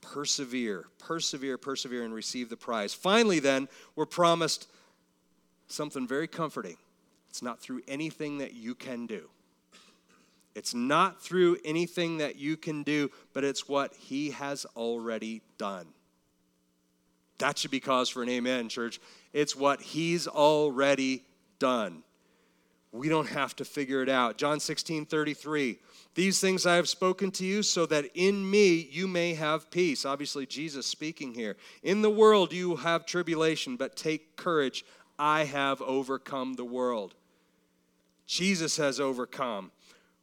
[0.00, 2.94] persevere, persevere, persevere, and receive the prize.
[2.94, 4.66] Finally, then, we're promised
[5.68, 6.76] something very comforting.
[7.28, 9.28] It's not through anything that you can do.
[10.54, 15.86] It's not through anything that you can do, but it's what He has already done.
[17.40, 19.00] That should be cause for an amen, church.
[19.32, 21.24] It's what He's already
[21.58, 22.02] done.
[22.92, 24.36] We don't have to figure it out.
[24.36, 25.78] John 16 33.
[26.14, 30.04] These things I have spoken to you so that in me you may have peace.
[30.04, 31.56] Obviously, Jesus speaking here.
[31.82, 34.84] In the world you have tribulation, but take courage.
[35.18, 37.14] I have overcome the world.
[38.26, 39.70] Jesus has overcome.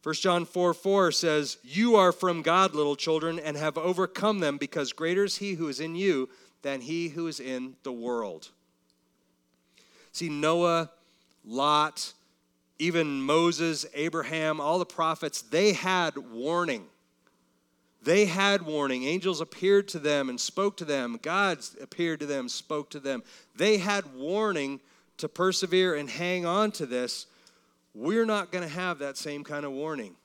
[0.04, 4.58] 1 John 4 4 says, You are from God, little children, and have overcome them,
[4.58, 6.30] because greater is he who is in you
[6.62, 8.50] than he who is in the world.
[10.12, 10.90] See, Noah,
[11.46, 12.14] Lot,
[12.80, 16.86] even Moses, Abraham, all the prophets, they had warning.
[18.02, 19.04] They had warning.
[19.04, 21.20] Angels appeared to them and spoke to them.
[21.22, 23.24] God appeared to them, spoke to them.
[23.56, 24.80] They had warning
[25.18, 27.26] to persevere and hang on to this.
[27.94, 30.16] We're not going to have that same kind of warning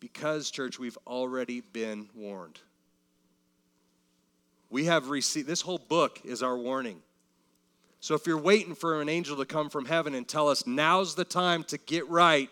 [0.00, 2.58] because, church, we've already been warned.
[4.72, 7.02] We have received, this whole book is our warning.
[8.00, 11.14] So if you're waiting for an angel to come from heaven and tell us now's
[11.14, 12.48] the time to get right,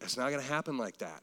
[0.00, 1.22] It's not going to happen like that.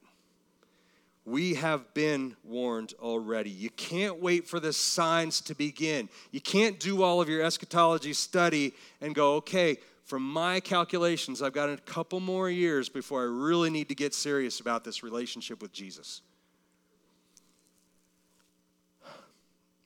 [1.26, 3.50] We have been warned already.
[3.50, 6.10] You can't wait for the signs to begin.
[6.32, 11.54] You can't do all of your eschatology study and go, okay, from my calculations, I've
[11.54, 15.62] got a couple more years before I really need to get serious about this relationship
[15.62, 16.22] with Jesus.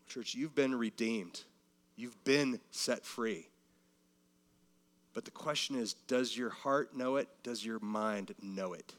[0.07, 1.41] Church, you've been redeemed,
[1.95, 3.47] you've been set free.
[5.13, 7.27] But the question is does your heart know it?
[7.43, 8.93] Does your mind know it?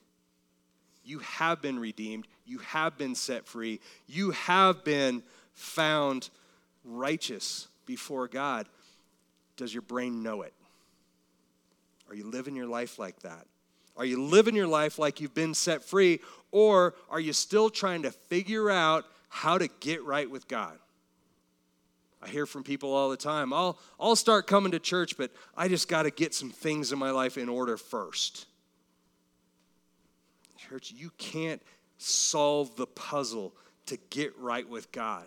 [1.05, 2.27] You have been redeemed.
[2.45, 3.81] You have been set free.
[4.07, 5.23] You have been
[5.55, 6.29] found
[6.85, 8.69] righteous before God.
[9.57, 10.53] Does your brain know it?
[12.09, 13.47] Are you living your life like that?
[13.97, 16.21] Are you living your life like you've been set free?
[16.53, 20.79] Or are you still trying to figure out how to get right with God?
[22.23, 25.69] I hear from people all the time I'll, I'll start coming to church, but I
[25.69, 28.47] just got to get some things in my life in order first.
[30.57, 31.63] Church, you can't
[31.99, 33.55] solve the puzzle
[33.87, 35.27] to get right with God.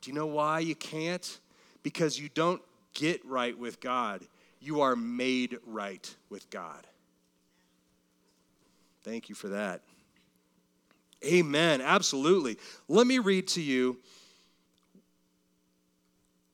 [0.00, 1.38] Do you know why you can't?
[1.82, 2.62] Because you don't
[2.94, 4.22] get right with God,
[4.60, 6.86] you are made right with God.
[9.04, 9.82] Thank you for that.
[11.24, 11.80] Amen.
[11.80, 12.58] Absolutely.
[12.88, 13.98] Let me read to you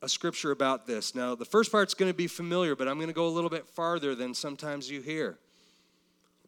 [0.02, 1.14] a scripture about this.
[1.14, 3.48] Now, the first part's going to be familiar, but I'm going to go a little
[3.48, 5.38] bit farther than sometimes you hear.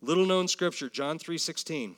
[0.03, 1.95] Little known scripture, John 3:16.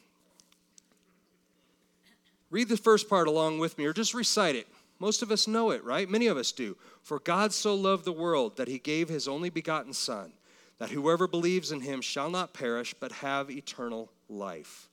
[2.50, 4.68] Read the first part along with me or just recite it.
[4.98, 6.08] Most of us know it, right?
[6.08, 6.76] Many of us do.
[7.02, 10.32] For God so loved the world that he gave his only begotten son,
[10.78, 14.88] that whoever believes in him shall not perish but have eternal life.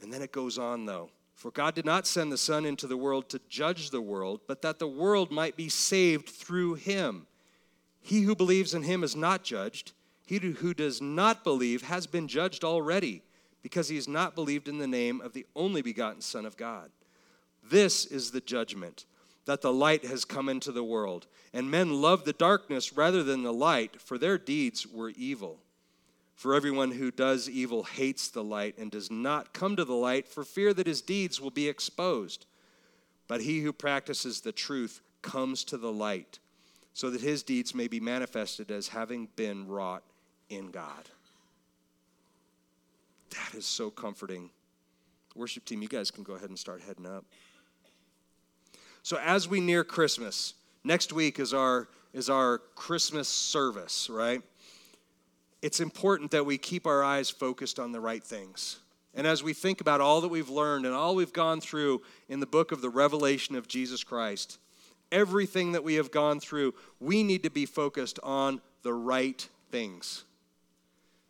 [0.00, 1.10] And then it goes on though.
[1.36, 4.62] For God did not send the son into the world to judge the world, but
[4.62, 7.26] that the world might be saved through him.
[8.00, 9.92] He who believes in him is not judged.
[10.24, 13.22] He who does not believe has been judged already,
[13.62, 16.90] because he has not believed in the name of the only begotten Son of God.
[17.62, 19.04] This is the judgment
[19.44, 23.42] that the light has come into the world, and men love the darkness rather than
[23.42, 25.58] the light, for their deeds were evil.
[26.36, 30.28] For everyone who does evil hates the light and does not come to the light
[30.28, 32.44] for fear that his deeds will be exposed.
[33.26, 36.38] But he who practices the truth comes to the light,
[36.92, 40.02] so that his deeds may be manifested as having been wrought
[40.50, 41.08] in God.
[43.30, 44.50] That is so comforting.
[45.34, 47.24] Worship team, you guys can go ahead and start heading up.
[49.02, 54.42] So as we near Christmas, next week is our is our Christmas service, right?
[55.66, 58.78] It's important that we keep our eyes focused on the right things.
[59.14, 62.38] And as we think about all that we've learned and all we've gone through in
[62.38, 64.60] the book of the revelation of Jesus Christ,
[65.10, 70.22] everything that we have gone through, we need to be focused on the right things.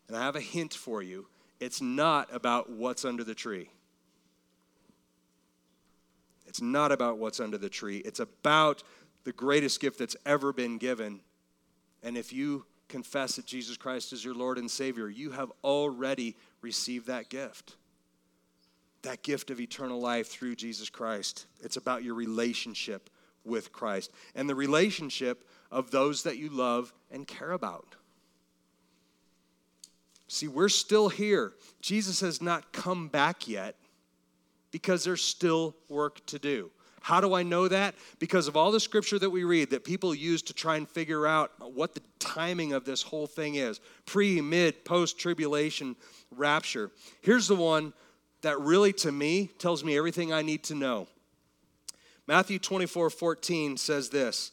[0.07, 1.29] And I have a hint for you
[1.59, 3.71] it's not about what's under the tree.
[6.47, 8.03] It's not about what's under the tree.
[8.05, 8.83] It's about
[9.25, 11.21] the greatest gift that's ever been given.
[12.03, 16.37] And if you confess that Jesus Christ is your Lord and Savior, you have already
[16.61, 17.77] received that gift.
[19.03, 21.47] That gift of eternal life through Jesus Christ.
[21.61, 23.11] It's about your relationship
[23.45, 27.95] with Christ and the relationship of those that you love and care about.
[30.29, 31.53] See, we're still here.
[31.81, 33.77] Jesus has not come back yet
[34.73, 36.71] because there's still work to do.
[37.07, 37.95] How do I know that?
[38.19, 41.25] Because of all the scripture that we read that people use to try and figure
[41.25, 45.95] out what the timing of this whole thing is pre, mid, post tribulation
[46.33, 46.91] rapture.
[47.21, 47.93] Here's the one
[48.43, 51.07] that really, to me, tells me everything I need to know.
[52.27, 54.51] Matthew 24 14 says this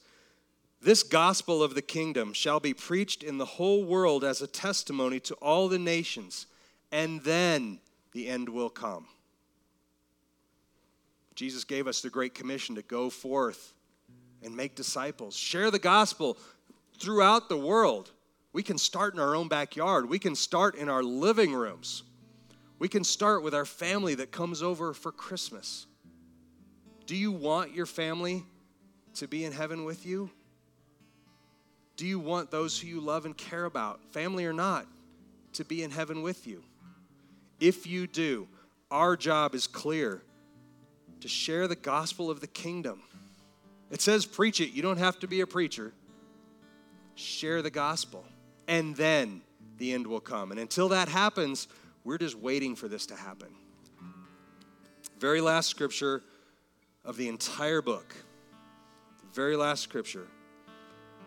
[0.80, 5.20] this gospel of the kingdom shall be preached in the whole world as a testimony
[5.22, 6.46] to all the nations,
[6.92, 7.80] and then
[8.12, 9.08] the end will come.
[11.36, 13.74] Jesus gave us the Great Commission to go forth
[14.44, 16.38] and make disciples, share the gospel
[17.00, 18.12] throughout the world.
[18.52, 22.04] We can start in our own backyard, we can start in our living rooms,
[22.78, 25.88] we can start with our family that comes over for Christmas.
[27.06, 28.46] Do you want your family
[29.16, 30.30] to be in heaven with you?
[31.96, 34.88] Do you want those who you love and care about, family or not,
[35.54, 36.64] to be in heaven with you?
[37.60, 38.48] If you do,
[38.90, 40.22] our job is clear
[41.24, 43.02] to share the gospel of the kingdom.
[43.90, 44.72] It says preach it.
[44.72, 45.94] You don't have to be a preacher.
[47.16, 48.26] Share the gospel,
[48.68, 49.42] and then
[49.78, 50.52] the end will come.
[50.52, 51.70] And until that happens,
[52.04, 53.48] we're just waiting for this to happen.
[55.18, 56.22] Very last scripture
[57.06, 58.14] of the entire book.
[59.34, 60.28] Very last scripture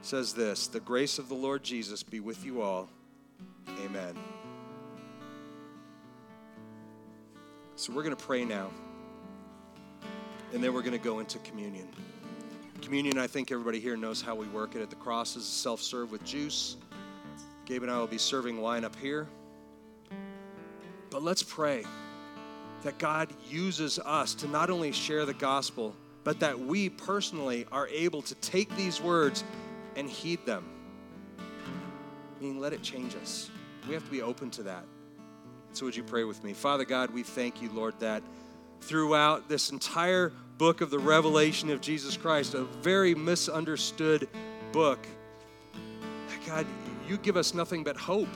[0.03, 2.91] says this The grace of the Lord Jesus be with you all.
[3.83, 4.15] Amen.
[7.77, 8.71] So we're going to pray now,
[10.53, 11.89] and then we're going to go into communion.
[12.83, 15.81] Communion, I think everybody here knows how we work it at the cross is self
[15.81, 16.77] serve with juice.
[17.65, 19.27] Gabe and I will be serving wine up here.
[21.11, 21.85] But let's pray
[22.83, 27.89] that God uses us to not only share the gospel, but that we personally are
[27.89, 29.43] able to take these words
[29.97, 30.65] and heed them.
[32.41, 33.51] Meaning, let it change us.
[33.89, 34.85] We have to be open to that.
[35.73, 36.53] So, would you pray with me?
[36.53, 38.23] Father God, we thank you, Lord, that
[38.81, 44.29] throughout this entire book of the revelation of Jesus Christ, a very misunderstood
[44.73, 45.07] book,
[46.47, 46.67] God,
[47.09, 48.29] you give us nothing but hope.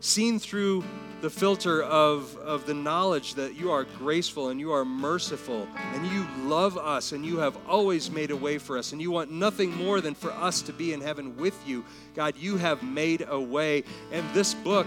[0.00, 0.84] Seen through
[1.22, 6.06] the filter of, of the knowledge that you are graceful and you are merciful and
[6.08, 9.30] you love us and you have always made a way for us and you want
[9.30, 11.82] nothing more than for us to be in heaven with you.
[12.14, 14.86] God, you have made a way, and this book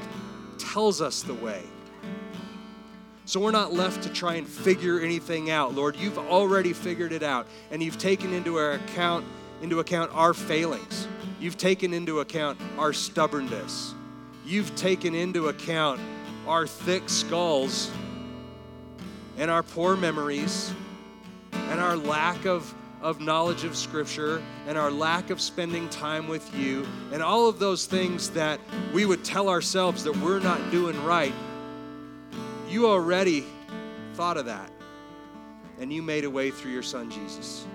[0.59, 1.63] tells us the way.
[3.27, 5.75] So we're not left to try and figure anything out.
[5.75, 9.25] Lord, you've already figured it out and you've taken into our account
[9.61, 11.09] into account our failings.
[11.37, 13.93] You've taken into account our stubbornness.
[14.45, 15.99] You've taken into account
[16.47, 17.91] our thick skulls
[19.37, 20.73] and our poor memories
[21.51, 26.55] and our lack of, of knowledge of Scripture and our lack of spending time with
[26.55, 28.61] you and all of those things that
[28.93, 31.33] we would tell ourselves that we're not doing right.
[32.67, 33.45] You already
[34.13, 34.69] thought of that
[35.79, 37.65] and you made a way through your Son Jesus.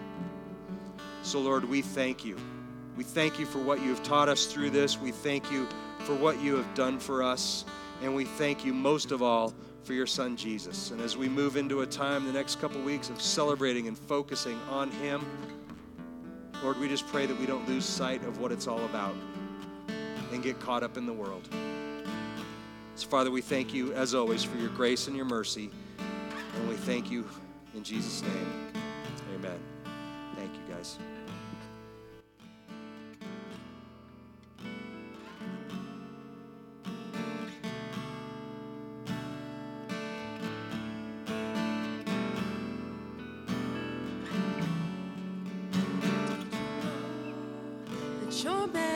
[1.22, 2.36] So, Lord, we thank you.
[2.96, 4.98] We thank you for what you have taught us through this.
[4.98, 5.66] We thank you
[6.00, 7.64] for what you have done for us.
[8.02, 10.90] And we thank you most of all for your son Jesus.
[10.90, 14.58] And as we move into a time the next couple weeks of celebrating and focusing
[14.68, 15.24] on him,
[16.62, 19.14] Lord, we just pray that we don't lose sight of what it's all about
[20.32, 21.48] and get caught up in the world.
[22.94, 25.70] So, Father, we thank you, as always, for your grace and your mercy.
[26.56, 27.26] And we thank you
[27.74, 28.72] in Jesus' name.
[29.34, 29.58] Amen.
[30.36, 30.98] Thank you, guys.
[48.42, 48.91] try